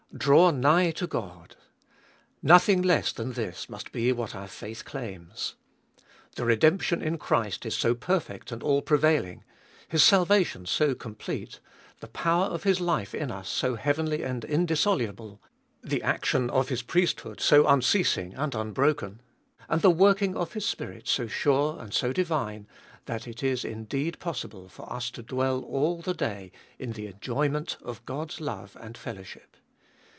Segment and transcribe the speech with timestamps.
[0.13, 1.55] Draw nigh to God!
[2.43, 5.55] Nothing less than this must be what our faith claims.
[6.35, 9.45] The redemption in Christ is so perfect and all prevailing,
[9.87, 11.61] His salvation so complete,
[12.01, 14.45] the power of His life in us 246 Cbe fooliest of 21U so heavenly and
[14.45, 15.41] indissoluble,
[15.81, 19.21] the action of His priesthood so unceasing and unbroken,
[19.69, 22.67] and the working of His Spirit so sure and so divine,
[23.05, 27.77] that it is indeed possible for us to dwell all the day in the enjoyment
[27.81, 29.47] of God's love and fellowship.